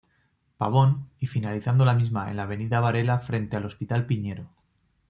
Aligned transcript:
Pavón; 0.57 1.11
y 1.19 1.27
finalizando 1.27 1.85
la 1.85 1.93
misma 1.93 2.31
en 2.31 2.37
la 2.37 2.41
Avenida 2.45 2.79
Varela 2.79 3.19
frente 3.19 3.55
al 3.55 3.65
Hospital 3.65 4.07
Piñero. 4.07 4.49